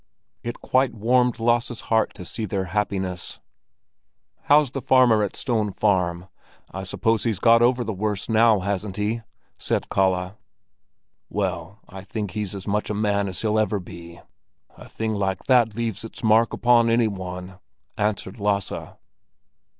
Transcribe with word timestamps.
It 0.41 0.61
quite 0.61 0.95
warmed 0.95 1.39
Lasse's 1.39 1.81
heart 1.81 2.15
to 2.15 2.25
see 2.25 2.45
their 2.45 2.65
happiness. 2.73 3.39
"How's 4.45 4.71
the 4.71 4.81
farmer 4.81 5.21
at 5.21 5.35
Stone 5.35 5.73
Farm? 5.73 6.27
I 6.71 6.81
suppose 6.81 7.23
he's 7.23 7.37
got 7.37 7.61
over 7.61 7.83
the 7.83 7.93
worst 7.93 8.27
now, 8.27 8.61
hasn't 8.61 8.97
he?" 8.97 9.21
said 9.59 9.89
Kalle. 9.89 10.39
"Well, 11.29 11.81
I 11.87 12.01
think 12.01 12.31
he's 12.31 12.55
as 12.55 12.67
much 12.67 12.89
a 12.89 12.95
man 12.95 13.27
as 13.27 13.43
he'll 13.43 13.59
ever 13.59 13.79
be. 13.79 14.19
A 14.75 14.89
thing 14.89 15.13
like 15.13 15.43
that 15.43 15.75
leaves 15.75 16.03
its 16.03 16.23
mark 16.23 16.51
upon 16.51 16.89
any 16.89 17.07
one," 17.07 17.59
answered 17.95 18.39
Lasse. 18.39 18.73